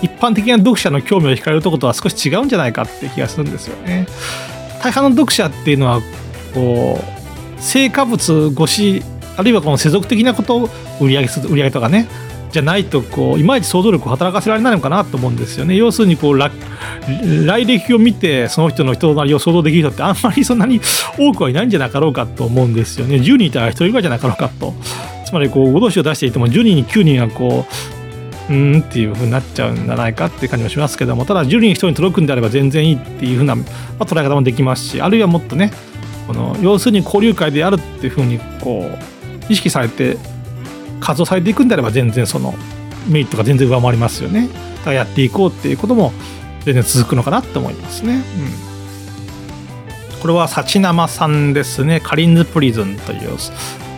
[0.02, 4.08] 一般的な読者の興味を惹かれるとことは少し違うんじゃないかって気がするんですよね。
[4.84, 6.02] 大半の読者っていうのは
[6.56, 9.04] こう成果物越し
[9.38, 12.08] あるいはこの世俗的なことを売り上げ売り上げとかね
[12.52, 15.76] じゃないとこういまいち想像力を働かせられないのかなと思うんですよね。
[15.76, 16.52] 要するにこう来
[17.66, 20.82] 歴を見てその人の人となりを想像できる人ってあんまりそんなに
[21.18, 23.16] 多くはいないんじゃなかろうかと思うんですよね。
[23.16, 24.74] 10人いたら1人ぐらいじゃなかろうかと。
[25.26, 27.66] つまりこう脅しを出していても10人に9人がこ
[28.50, 31.26] ううんっていう風になっちゃうんじゃないかっていう感じもしますけども。
[31.26, 33.64] ただ10人1人に届くんであれば全然いいっていう風な、ま
[34.00, 35.72] あ、捉え方もできますしあるいはもっとね
[36.28, 39.21] この要するに交流会であるっていう風にこう
[39.52, 40.18] 意識されて
[41.02, 42.54] 活動されていくんであれば全然その
[43.08, 44.48] メリットが全然上回りますよね。
[44.48, 46.14] だからやっていこうっていうことも
[46.64, 48.24] 全然続くのかなって思いますね。
[50.14, 52.00] うん、これは幸生さんですね。
[52.00, 53.38] カリンズ・プリズンという、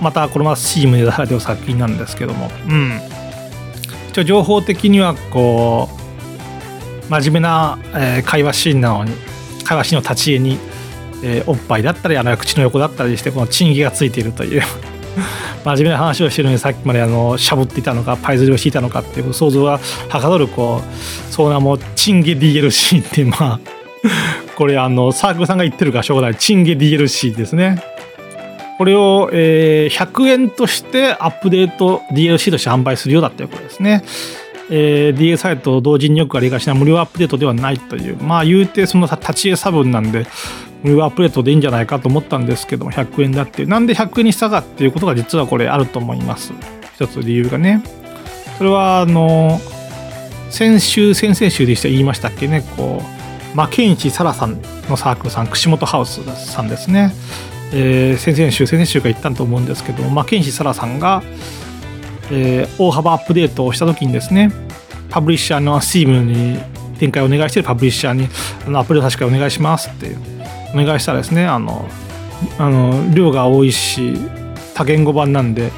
[0.02, 3.00] またこれはチームで出されてる作品なんですけども、うん。
[4.10, 5.90] 一応情報的にはこ
[7.10, 9.12] う、真面目な、えー、会話シーンなのに、
[9.66, 10.58] 会話シーンの立ち絵に、
[11.24, 14.62] えー、おっぱいだったり、あるいは口の横だったりして、この賃金がついているという
[15.64, 23.60] 真面目な話をしてるのにさっきまであのしゃぶっていたのかパイズリをしていたのかっていう想像がはかどるこうそうなもうチンゲ DLC っていうまあ
[24.56, 27.82] これあのサークルさんが言ってるからしょうがないチンゲ DLC ですね
[28.78, 34.04] これを、えー、100円としてアップデート DLC として販売するようだということですね。
[34.70, 40.26] えー、DA サイト同時によくありがちな無料アップデートではないというまあ言うてその立ち絵差分なんで
[40.84, 46.54] 無料アップデートでいいんじゃないかと思ったんですけども100円だってなんで100円にしたかっていうことが実はこれあると思います。
[46.96, 47.84] 一つ理由がね。
[48.58, 49.60] それはあの
[50.50, 52.64] 先週先々週でした言いましたっけね。
[52.78, 53.24] こう
[53.56, 57.14] マケンチサラさんのサークルさん串本ハウスさんですね、
[57.72, 61.22] えー、先々週先々週から言ったと思うんですけどマケンチサラさんが、
[62.32, 64.52] えー、大幅アップデートをした時にですね
[65.10, 66.60] パブリッシャーの Steam に
[66.98, 68.28] 展開をお願いしてるパブリッシャーに
[68.66, 70.33] あのアップデート確かお願いしますっていう。
[70.74, 71.88] お願いしたらですねあの
[72.58, 74.18] あの量が多いし
[74.74, 75.72] 多言語版なんで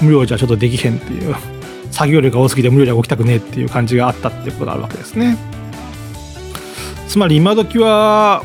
[0.00, 1.34] 無料じゃちょっとできへんっていう
[1.90, 5.36] 作業量が多すぎて無料じゃ動きたくねえっていう感じがあったってことがあるわけですね。
[7.08, 8.44] つまり今時は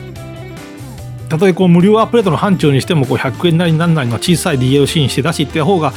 [1.29, 5.93] たとえこう無料アップデートの範疇にしてもこう100円なりなんなりの小さい DLC にして出していった方が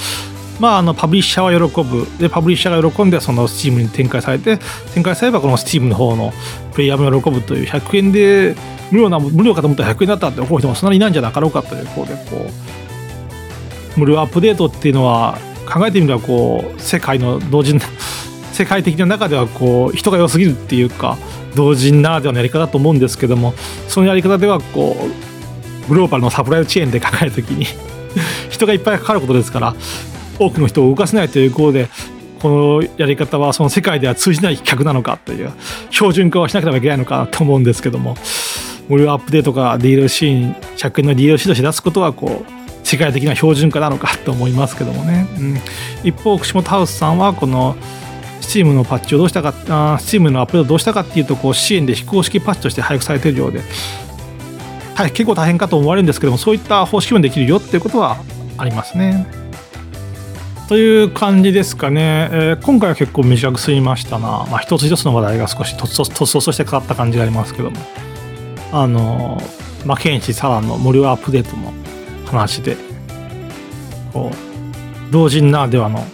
[0.59, 2.07] まあ、あのパブリッシャーは喜ぶ。
[2.19, 4.59] でパブリッシャーが喜んでその Steam に展開されて
[4.95, 6.33] 展開さればこの Steam の方の
[6.73, 8.57] プレイヤーも喜ぶという100円で
[8.91, 12.47] 無料な無料かと思ったら100円だったって怒る人もそんなにいないんじゃなかろうかというこうでこ
[13.97, 17.81] う無料アップデートっていうのは考えてみればこう世界の同人
[18.53, 21.17] 世界的な中ではこう人が良すぎるっていうか
[21.55, 23.55] 同人ならではのやり方だと思うんですけども
[23.87, 24.97] そのやり方ではこ
[25.87, 27.67] うグローバルのサプライチェーンで考えるときに
[28.51, 29.75] 人がいっぱいかかることですから
[30.39, 31.89] 多くの人を動かせないということで
[32.41, 35.53] このやり方はその世界では通じない企画なのかという
[35.91, 38.17] 標準化はしなければいけないのかなと思うんですけども
[38.89, 45.57] 無料アップデートか DLC 100円の DLC として出すことはこう世界的な標準化なのかと思いますけどもね、うん、
[46.09, 47.77] 一方串本ハウスさんはこの
[48.41, 53.61] Steam のパッチをどうしたかあ Steam のアップデートどうしたかっていうとこう支援で非公式パッチとして配布されているようで
[55.13, 58.17] 結構大変かと思われるんですけどもそういった方式もできるよっていうことは
[58.57, 59.48] ありますね。
[60.69, 67.79] という感じですかね、えー、今回は結構短く済みましたな、まあ、一つ一つの話題が少しとつとつとして変わった感じがありますけども
[68.71, 69.41] あの
[69.87, 71.73] マケンシー・サラの無料アップデートの
[72.27, 72.77] 話で
[74.13, 76.05] こう同人ならではの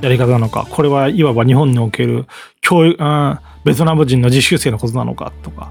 [0.00, 2.24] やり方なのかこれはいわば日本における
[2.62, 5.70] 教育、うん、ベトナム人の実習生のことなのかとか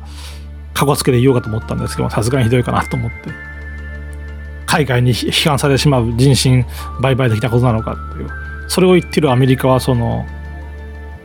[0.76, 3.32] かこつけで言おうかと思ったんですけどさすがにひどいかなと思って
[4.72, 6.64] 海外に批判されてしまう人身
[7.02, 8.30] 売買的なことなのかっていう。
[8.70, 10.26] それを言ってるアメリカはその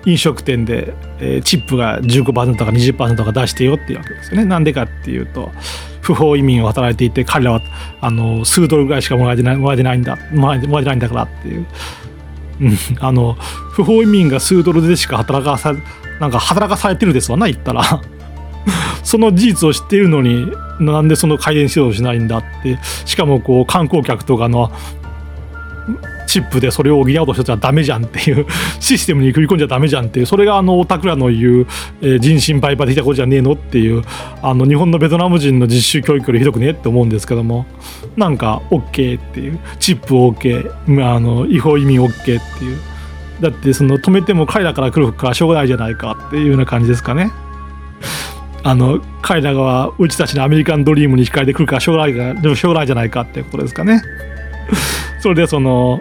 [0.04, 4.44] 飲食店で、え、チップが15%とか20%とか出してよっていうわけですよね。
[4.46, 5.52] なんでかっていうと
[6.00, 7.60] 不法移民を働いていて彼らは
[8.00, 11.66] あの数ドルぐらいしかもらえてないもらえてないんだもらえてないんだからっていう、
[12.62, 15.72] うん、あの不法移民が数ドルでしか働かさ
[16.20, 17.82] なんか働かされてるですわな言ったら。
[19.06, 24.70] その事実を知っているのになんでその改善指導をしないんだってしかもこう観光客とかの
[26.26, 28.46] チップでそれを補おうとしたらダメじゃんっていう
[28.80, 31.66] システムに食い込んじゃダメじゃんっていうそれがあのオタクらの言う、
[32.02, 34.02] えー、人身売買的なことじゃねえのっていう
[34.42, 37.64] あの日本のベトナム人の実習教育よりひどくねって思うんですけども
[38.16, 40.68] なんか OK っていうチップ OK
[41.08, 42.40] あの違法移民 OK っていう
[43.40, 47.30] だってその止めても彼らから来るからしょうがないじゃないかっていうような感じですかね。
[48.66, 54.02] あの彼らがうちたちのアメリカンドリームに控えてくるから将来が将来じゃないかってことですかね。
[55.22, 56.00] それでその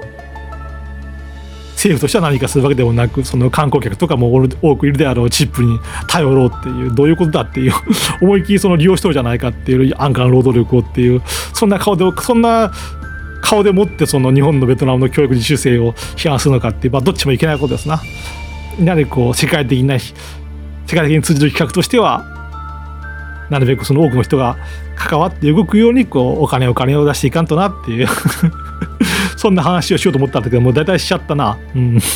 [1.73, 7.73] 政府としては何かするわけでもなくその観光客とかも多くいるであろうチップに頼ろうっていうどういうことだっていう
[8.19, 11.21] 思いっきりその利用しとるじゃないかっていう安価な労働力をっていう
[11.53, 12.71] そんな顔でそんな
[13.41, 18.01] 顔でもってその日本のベトナムの教育実習生を批判するのかっていう、まあ、どっちもいけないことですな。
[18.83, 20.15] やはりこう世界的な世
[20.87, 22.35] 界的に通じる企画としては
[23.49, 24.57] なるべくその多くの人が
[24.95, 28.07] 関わって動くようにこうお金お金を出していかんとなっていう
[29.37, 31.57] そんな話をしようと思ったんだけどもう大体しちゃったな。
[31.75, 31.99] うん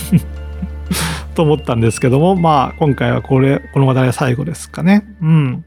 [1.35, 5.05] と思ったんですけどもまあ今回はこれこの話題は最後ですかね。
[5.21, 5.65] うん。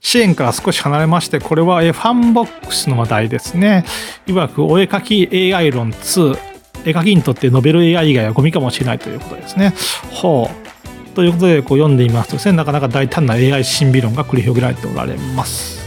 [0.00, 3.84] Ci-enから少し離れましてこれはファンボックスの話題ですね。
[4.26, 6.38] いわくお絵描き AI 論2
[6.84, 9.74] 絵描きにとってノベル AI 以外はゴミかもしれないということですね。
[10.10, 10.65] ほう。
[11.16, 15.80] ということでこう読んでみますとですねなかなか大胆な AI 審美論が繰り広げられておられます。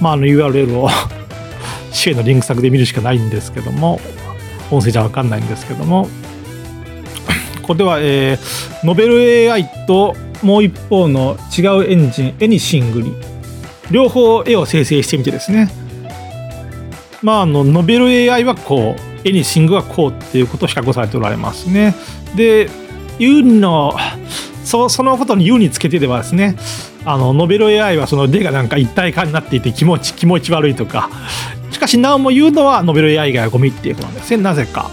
[0.00, 0.90] まあ、あの URL を
[1.92, 4.00] 支援のリンク先で見るしかないんですけども
[4.70, 6.08] 音声じゃ分かんないんですけども。
[7.62, 13.14] これでは、えー、ノベル AI ともう一方の違うエンジンエニシングに
[13.90, 15.70] 両方絵を生成してみてですね。
[17.22, 21.94] まああのノベル AI はこうエニシングはこうっていうことを比較されておられますね。
[22.34, 22.68] で
[23.18, 23.96] U の
[24.64, 26.56] そそのことに U につけてではですね
[27.04, 31.10] あのノベル AI はその出がなんか一体化になっていて気持ち気持ち悪いとか。
[31.70, 34.42] しかしなおも言うのはノベル AI がゴミっていうことなんですね。
[34.42, 34.90] なぜか、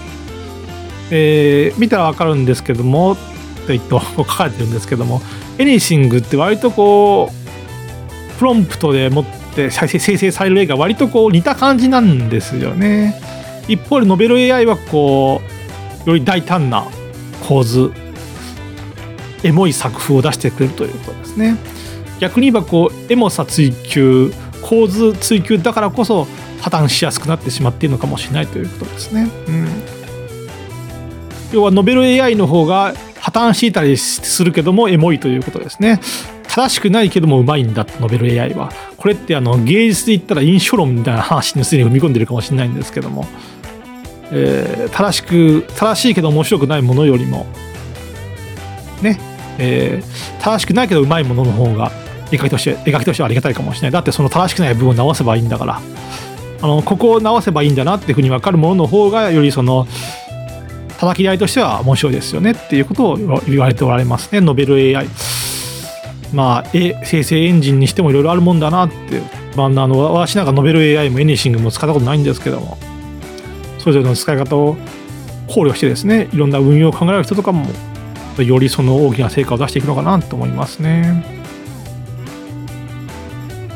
[1.09, 3.21] えー、見たら分かるんですけどもと
[3.69, 5.19] 言って 書かれてるんですけども
[5.57, 13.19] エニシングって割とこうプロンプトでもって生成される絵が割とこう似た感じなんですよね。
[13.67, 15.41] 一方でノベル AI はこ
[16.05, 16.85] うより大胆な
[17.47, 17.91] 構図
[19.45, 21.55] エモい作風を出してくれるということですね。
[22.19, 26.25] 逆に言えばこうエモさ追求構図追求だからこそ
[26.61, 29.67] 破綻しやすくなってしまっているのかもしれないということですね、うん、
[31.51, 35.99] 要はノベル AI の方が破綻していたりするけどもエモいということですね。
[36.47, 37.85] 正しくないけどもうまいんだ。
[37.99, 38.71] ノベル AI は。
[38.95, 43.25] これってあの芸術で言ったら印象論みたいな話にすでに踏み込んでるかもしれないんですけども、
[44.31, 47.45] えー、正しく正しいけど面白くないものよりも
[49.01, 49.19] ね、
[49.57, 51.91] えー、正しくないけどうまいものの方が
[52.31, 53.91] 絵描きとして描きとしてはありがたいかもしれない。
[53.91, 55.81] だってその正しくない部分を直せばいいんだから。
[56.61, 59.85] あのここを直せばいいんだなっていうふうに分かるものの方がよりその
[60.97, 64.41] 叩き台としては面白いですよねっていうことを言われておられますね。
[64.41, 65.07] ノベル AI
[66.33, 69.21] まあ絵生成エンジンにしてもいろいろあるもんだなって、
[69.55, 72.77] まあ、あの私なんかノベル AI もエニシングも使ったことないんですけども。
[73.85, 74.75] それぞれの使い方を
[75.47, 77.67] 考慮してですねいろんな運用を考える人とかも
[78.43, 81.23] よりその大きな成果を出していくのかなと思いますね。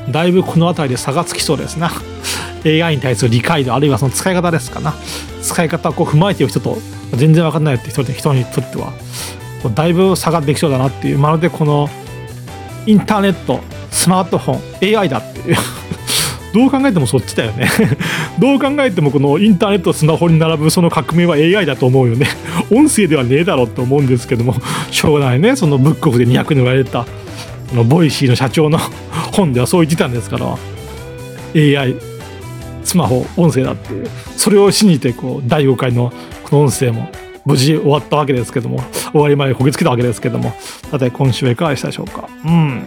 [0.09, 1.91] だいぶこの辺りで差がつきそうですな。
[2.65, 4.93] AI に対する理解度あるいはその使い方ですかな。
[5.41, 6.77] 使い方をこう踏まえている人と
[7.15, 8.93] 全然分かんないって人人にとっては
[9.75, 11.19] だいぶ差ができそうだなっていう。
[11.19, 11.89] まるでこの
[12.85, 13.59] インターネット
[13.91, 15.55] スマートフォン AI だっていう。
[16.53, 17.69] どう考えてもそっちだよね。
[18.39, 22.27] どう考えてもこのインターネットスマホに並ぶその革命は AI だと思うよね。
[22.71, 24.55] 音声ではねえだろうと思うんですけども
[24.91, 25.55] しょうがないね。
[25.55, 27.05] そのブックオフで200円売られた
[27.73, 28.79] のボイシーの社長の
[29.33, 30.57] 本ではそう言ってたんですから
[31.55, 31.95] AI
[32.83, 33.89] スマホ音声だって
[34.35, 36.11] それを信じてこう第5回の
[36.43, 37.09] この音声も
[37.45, 38.81] 無事終わったわけですけども
[39.11, 40.53] 終わりまでこぎつけたわけですけども
[40.89, 42.27] さて今週はいかがでしたでしょうか？
[42.45, 42.83] うん。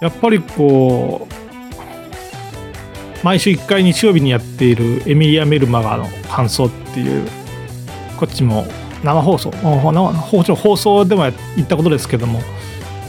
[0.00, 1.34] やっぱりこう
[3.24, 7.26] 毎週1回日曜日にやっているエミリア・メルマガの感想っていう
[8.18, 8.66] こっちも
[9.02, 11.22] 生放送もちろん放送でも
[11.56, 12.40] 言ったことですけども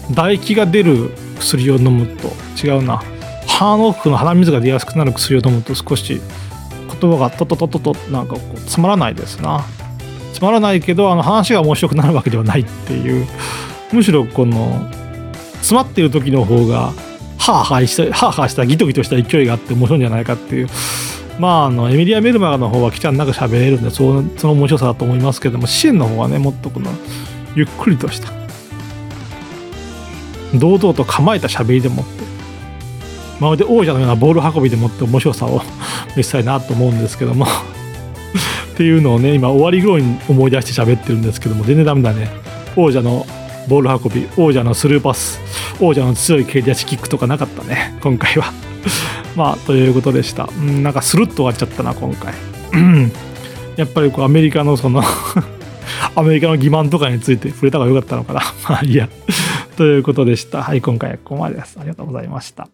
[0.08, 2.30] 唾液が出る薬を飲むと
[2.66, 3.04] 違うな。
[3.48, 6.22] 鼻の奥の鼻水が出やすくなる薬を飲むと少し
[7.02, 9.66] 言葉がトトトトトなんかこうつまらないですな。
[10.34, 13.28] つまらないけどあの話が面白くなるわけではないっていう。
[13.92, 14.90] むしろこの
[15.56, 16.94] 詰まっている時の方が
[17.46, 20.68] ハーハーしたハーハーしたギトギトした勢いがあって面白いんじゃないかっていう。
[21.38, 26.90] まああのエミリア・メルマガの方はきちゃんなく喋れるんでそのその面白さだと思いますけども支援の方はねもっとこの
[27.56, 28.34] ゆっくりとした。
[30.58, 32.24] 堂々と構えた喋りでもって
[33.40, 35.62] まるで王者のようなボール運びでもって面白さを
[36.18, 37.46] 見せたいなと思うんですけども。
[37.46, 42.30] っていうのをね今終わり頃に思い出して喋ってるんですけども全然ダメだね。
[42.76, 43.26] 王者の
[43.68, 45.40] ボール運び王者のスルーパス。
[45.80, 47.98] 王者の強い蹴り出しキックとかなかったね。
[48.02, 48.52] 今回は。
[49.36, 50.50] まあということでした。
[50.58, 52.34] うんなんかスルッと終わっちゃったな今回。
[53.78, 55.04] やっぱりこうアメリカのその
[56.16, 58.42] アメリカの欺瞞とかについて触れた方が良かったのかな。
[58.70, 59.10] まあいいや。
[59.78, 60.64] ということでした。
[60.64, 61.78] はい今回はここまでです。
[61.80, 62.68] ありがとうございました。